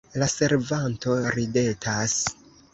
La 0.21 0.27
servanto 0.35 1.19
ridetas. 1.37 2.19